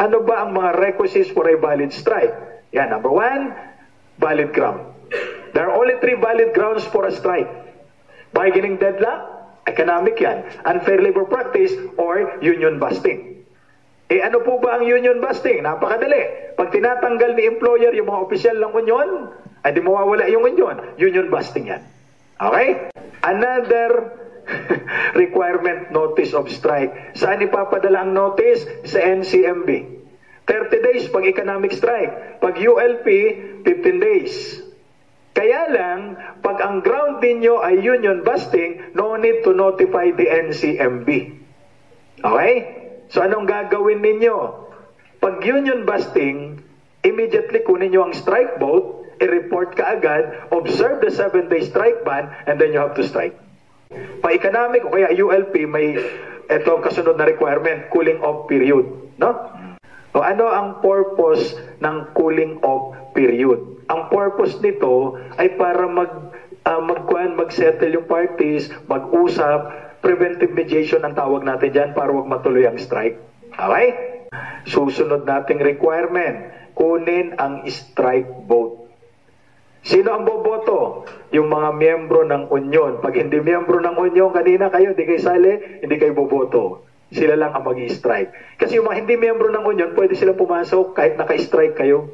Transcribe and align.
Ano 0.00 0.24
ba 0.24 0.48
ang 0.48 0.56
mga 0.56 0.80
requisites 0.80 1.28
for 1.28 1.44
a 1.44 1.60
valid 1.60 1.92
strike? 1.92 2.32
Yan, 2.72 2.88
number 2.88 3.12
one, 3.12 3.52
valid 4.16 4.56
ground. 4.56 4.80
There 5.52 5.68
are 5.68 5.76
only 5.76 6.00
three 6.00 6.16
valid 6.16 6.56
grounds 6.56 6.88
for 6.88 7.04
a 7.04 7.12
strike. 7.12 7.46
Bargaining 8.32 8.80
deadlock, 8.80 9.60
economic 9.68 10.16
yan, 10.16 10.48
unfair 10.64 11.04
labor 11.04 11.28
practice, 11.28 11.76
or 12.00 12.40
union 12.40 12.80
busting. 12.80 13.44
Eh 14.08 14.24
ano 14.24 14.40
po 14.40 14.56
ba 14.56 14.80
ang 14.80 14.88
union 14.88 15.20
busting? 15.20 15.68
Napakadali. 15.68 16.56
Pag 16.56 16.72
tinatanggal 16.72 17.36
ni 17.36 17.44
employer 17.44 17.92
yung 17.92 18.08
mga 18.08 18.20
opisyal 18.24 18.56
ng 18.56 18.72
union, 18.72 19.08
ay 19.64 19.76
di 19.76 19.84
mawawala 19.84 20.32
yung 20.32 20.48
union. 20.48 20.80
Union 20.96 21.28
busting 21.28 21.68
yan. 21.68 21.84
Okay? 22.40 22.88
Another 23.20 24.16
requirement 25.22 25.90
notice 25.90 26.32
of 26.36 26.50
strike. 26.50 27.16
Saan 27.16 27.42
ipapadala 27.44 28.04
ang 28.04 28.12
notice? 28.12 28.64
Sa 28.84 29.00
NCMB. 29.00 29.68
30 30.44 30.86
days 30.86 31.02
pag 31.08 31.24
economic 31.24 31.72
strike. 31.72 32.40
Pag 32.40 32.60
ULP, 32.60 33.06
15 33.64 34.00
days. 34.00 34.60
Kaya 35.34 35.66
lang, 35.66 36.14
pag 36.44 36.62
ang 36.62 36.78
ground 36.84 37.18
ninyo 37.18 37.58
ay 37.58 37.82
union 37.82 38.22
busting, 38.22 38.94
no 38.94 39.18
need 39.18 39.42
to 39.42 39.50
notify 39.50 40.14
the 40.14 40.30
NCMB. 40.30 41.08
Okay? 42.22 42.54
So 43.10 43.24
anong 43.24 43.50
gagawin 43.50 43.98
ninyo? 43.98 44.36
Pag 45.18 45.42
union 45.42 45.82
busting, 45.88 46.62
immediately 47.02 47.66
kunin 47.66 47.90
nyo 47.90 48.06
ang 48.06 48.14
strike 48.14 48.60
vote, 48.62 49.16
i-report 49.18 49.74
ka 49.74 49.98
agad, 49.98 50.48
observe 50.52 51.02
the 51.02 51.10
7-day 51.10 51.66
strike 51.66 52.04
ban, 52.06 52.30
and 52.46 52.60
then 52.60 52.70
you 52.70 52.78
have 52.78 52.94
to 52.94 53.02
strike. 53.02 53.34
Pa-economic 54.34 54.82
o 54.82 54.90
kaya 54.90 55.14
ULP, 55.14 55.62
may 55.70 55.94
ito 56.50 56.72
kasunod 56.82 57.14
na 57.14 57.22
requirement, 57.22 57.86
cooling 57.86 58.18
off 58.18 58.50
period. 58.50 58.82
No? 59.14 59.30
O 60.10 60.26
ano 60.26 60.50
ang 60.50 60.82
purpose 60.82 61.54
ng 61.78 62.10
cooling 62.18 62.58
off 62.66 63.14
period? 63.14 63.62
Ang 63.86 64.10
purpose 64.10 64.58
nito 64.58 65.14
ay 65.38 65.54
para 65.54 65.86
mag 65.86 66.34
uh, 66.66 66.82
magkuan, 66.82 67.38
mag-settle 67.38 67.94
yung 67.94 68.10
parties, 68.10 68.74
mag-usap, 68.90 69.70
preventive 70.02 70.50
mediation 70.50 71.06
ang 71.06 71.14
tawag 71.14 71.46
natin 71.46 71.70
diyan 71.70 71.94
para 71.94 72.10
wag 72.10 72.26
matuloy 72.26 72.66
ang 72.66 72.74
strike. 72.74 73.14
Okay? 73.54 74.18
Susunod 74.66 75.30
nating 75.30 75.62
requirement, 75.62 76.50
kunin 76.74 77.38
ang 77.38 77.62
strike 77.70 78.50
vote. 78.50 78.83
Sino 79.84 80.16
ang 80.16 80.24
boboto? 80.24 81.04
Yung 81.36 81.52
mga 81.52 81.76
miyembro 81.76 82.24
ng 82.24 82.48
union. 82.48 83.04
Pag 83.04 83.20
hindi 83.20 83.36
miyembro 83.44 83.84
ng 83.84 84.00
union, 84.00 84.32
kanina 84.32 84.72
kayo, 84.72 84.96
hindi 84.96 85.04
kayo 85.04 85.20
sali, 85.20 85.84
hindi 85.84 86.00
kayo 86.00 86.16
boboto. 86.16 86.88
Sila 87.12 87.36
lang 87.36 87.52
ang 87.52 87.68
mag-strike. 87.68 88.56
Kasi 88.56 88.80
yung 88.80 88.88
mga 88.88 89.04
hindi 89.04 89.14
miyembro 89.20 89.52
ng 89.52 89.60
union, 89.60 89.92
pwede 89.92 90.16
sila 90.16 90.32
pumasok 90.32 90.96
kahit 90.96 91.20
naka-strike 91.20 91.76
kayo. 91.76 92.08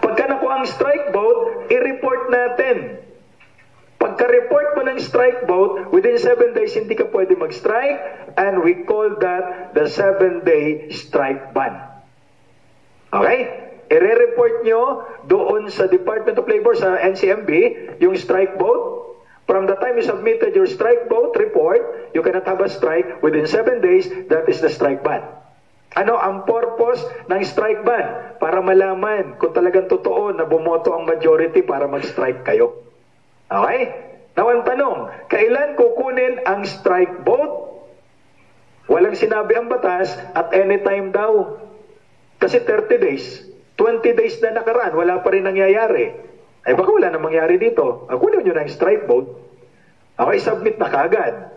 Pagka 0.00 0.24
nakuha 0.24 0.64
ang 0.64 0.66
strike 0.66 1.12
vote, 1.12 1.68
i-report 1.68 2.32
natin. 2.32 2.76
Pagka-report 4.00 4.80
mo 4.80 4.82
ng 4.88 4.98
strike 5.04 5.44
vote, 5.44 5.92
within 5.92 6.16
7 6.16 6.56
days 6.56 6.72
hindi 6.80 6.96
ka 6.96 7.12
pwede 7.12 7.36
mag-strike 7.36 8.00
and 8.40 8.64
we 8.64 8.88
call 8.88 9.20
that 9.20 9.76
the 9.76 9.84
7-day 9.84 10.88
strike 10.88 11.52
ban. 11.52 11.76
Okay? 13.12 13.69
I-report 13.90 14.62
nyo 14.62 15.02
doon 15.26 15.66
sa 15.66 15.90
Department 15.90 16.38
of 16.38 16.46
Labor 16.46 16.78
sa 16.78 16.94
NCMB 17.02 17.50
yung 17.98 18.14
strike 18.14 18.54
vote. 18.54 19.18
From 19.50 19.66
the 19.66 19.74
time 19.82 19.98
you 19.98 20.06
submitted 20.06 20.54
your 20.54 20.70
strike 20.70 21.10
vote 21.10 21.34
report, 21.34 22.14
you 22.14 22.22
cannot 22.22 22.46
have 22.46 22.62
a 22.62 22.70
strike 22.70 23.18
within 23.18 23.50
7 23.50 23.82
days. 23.82 24.06
That 24.30 24.46
is 24.46 24.62
the 24.62 24.70
strike 24.70 25.02
ban. 25.02 25.26
Ano 25.98 26.14
ang 26.14 26.46
purpose 26.46 27.02
ng 27.26 27.42
strike 27.42 27.82
ban? 27.82 28.38
Para 28.38 28.62
malaman 28.62 29.34
kung 29.42 29.50
talagang 29.50 29.90
totoo 29.90 30.30
na 30.38 30.46
bumoto 30.46 30.94
ang 30.94 31.02
majority 31.02 31.66
para 31.66 31.90
mag-strike 31.90 32.46
kayo. 32.46 32.86
Okay? 33.50 33.90
Now 34.38 34.54
ang 34.54 34.62
tanong, 34.62 35.26
kailan 35.26 35.74
kukunin 35.74 36.46
ang 36.46 36.62
strike 36.62 37.26
vote? 37.26 37.82
Walang 38.86 39.18
sinabi 39.18 39.58
ang 39.58 39.66
batas 39.66 40.14
at 40.14 40.54
anytime 40.54 41.10
daw. 41.10 41.58
Kasi 42.38 42.62
30 42.62 43.02
days. 43.02 43.49
20 43.80 44.04
days 44.12 44.36
na 44.44 44.60
nakaraan, 44.60 44.92
wala 44.92 45.24
pa 45.24 45.32
rin 45.32 45.48
nangyayari. 45.48 46.12
Ay 46.60 46.76
baka 46.76 46.92
wala 46.92 47.08
na 47.08 47.16
mangyari 47.16 47.56
dito. 47.56 48.04
Ah, 48.12 48.20
kunin 48.20 48.44
nyo 48.44 48.52
na 48.52 48.68
yung 48.68 48.76
strike 48.76 49.08
vote. 49.08 49.40
Okay, 50.20 50.36
submit 50.36 50.76
na 50.76 50.92
kagad. 50.92 51.48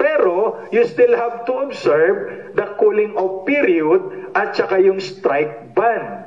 Pero, 0.00 0.64
you 0.72 0.84
still 0.88 1.12
have 1.12 1.44
to 1.44 1.68
observe 1.68 2.52
the 2.56 2.66
cooling 2.80 3.12
off 3.16 3.44
period 3.44 4.32
at 4.32 4.56
saka 4.56 4.80
yung 4.80 5.00
strike 5.00 5.76
ban. 5.76 6.24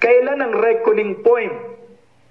Kailan 0.00 0.40
ang 0.40 0.54
reckoning 0.56 1.24
point 1.24 1.52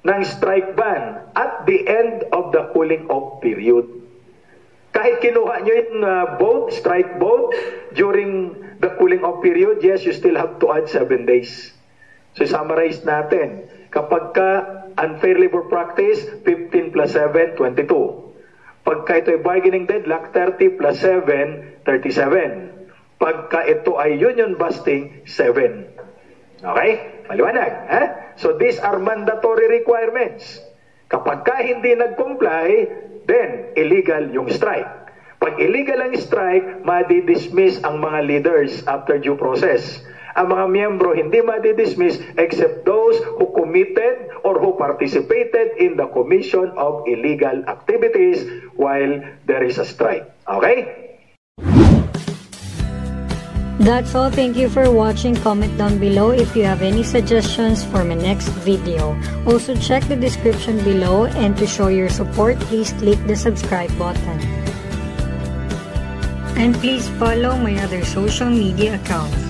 ng 0.06 0.22
strike 0.26 0.74
ban? 0.74 1.30
At 1.38 1.70
the 1.70 1.86
end 1.86 2.26
of 2.34 2.54
the 2.54 2.74
cooling 2.74 3.06
off 3.10 3.42
period. 3.42 3.86
Kahit 4.94 5.22
kinuha 5.22 5.62
nyo 5.62 5.74
yung 5.74 6.02
uh, 6.02 6.26
vote, 6.42 6.74
strike 6.74 7.22
vote, 7.22 7.54
during 7.94 8.54
cooling 8.98 9.24
off 9.24 9.40
period, 9.40 9.80
yes, 9.86 10.04
you 10.04 10.12
still 10.12 10.36
have 10.36 10.60
to 10.60 10.74
add 10.74 10.90
7 10.90 11.24
days. 11.24 11.72
So 12.38 12.46
summarize 12.46 13.02
natin. 13.02 13.66
Kapag 13.90 14.36
ka 14.36 14.50
unfair 14.98 15.38
labor 15.38 15.70
practice, 15.70 16.26
15 16.46 16.94
plus 16.94 17.14
7, 17.14 17.56
22. 17.56 18.28
Pagka 18.86 19.20
ito 19.20 19.36
ay 19.36 19.42
bargaining 19.44 19.86
deadlock, 19.86 20.32
30 20.32 20.80
plus 20.80 20.96
7, 21.02 21.82
37. 21.84 23.20
Pagka 23.20 23.66
ito 23.68 23.98
ay 23.98 24.16
union 24.16 24.56
busting, 24.56 25.26
7. 25.26 26.64
Okay? 26.64 26.92
Maliwanag. 27.28 27.72
Eh? 27.90 28.08
So 28.40 28.56
these 28.56 28.80
are 28.80 29.02
mandatory 29.02 29.68
requirements. 29.68 30.62
Kapag 31.08 31.44
ka 31.48 31.64
hindi 31.64 31.96
nag-comply, 31.96 32.68
then 33.28 33.76
illegal 33.76 34.28
yung 34.32 34.48
strike. 34.52 35.07
Pag 35.48 35.64
illegal 35.64 36.04
ang 36.04 36.12
strike, 36.20 36.84
madi-dismiss 36.84 37.80
ang 37.88 38.04
mga 38.04 38.20
leaders 38.28 38.84
after 38.84 39.16
due 39.16 39.40
process. 39.40 40.04
Ang 40.36 40.52
mga 40.52 40.66
miyembro 40.68 41.16
hindi 41.16 41.40
madi-dismiss 41.40 42.20
except 42.36 42.84
those 42.84 43.16
who 43.40 43.48
committed 43.56 44.28
or 44.44 44.60
who 44.60 44.76
participated 44.76 45.72
in 45.80 45.96
the 45.96 46.04
commission 46.12 46.68
of 46.76 47.08
illegal 47.08 47.64
activities 47.72 48.44
while 48.76 49.24
there 49.48 49.64
is 49.64 49.80
a 49.80 49.88
strike. 49.88 50.28
Okay? 50.52 51.16
That's 53.80 54.12
all. 54.20 54.28
Thank 54.28 54.60
you 54.60 54.68
for 54.68 54.92
watching. 54.92 55.32
Comment 55.40 55.72
down 55.80 55.96
below 55.96 56.36
if 56.36 56.60
you 56.60 56.68
have 56.68 56.84
any 56.84 57.08
suggestions 57.08 57.88
for 57.88 58.04
my 58.04 58.20
next 58.20 58.52
video. 58.68 59.16
Also 59.48 59.80
check 59.80 60.04
the 60.12 60.20
description 60.20 60.84
below 60.84 61.32
and 61.40 61.56
to 61.56 61.64
show 61.64 61.88
your 61.88 62.12
support, 62.12 62.60
please 62.68 62.92
click 63.00 63.16
the 63.32 63.38
subscribe 63.40 63.96
button. 63.96 64.57
And 66.58 66.74
please 66.74 67.08
follow 67.22 67.56
my 67.56 67.78
other 67.84 68.04
social 68.04 68.50
media 68.50 68.96
accounts. 68.96 69.47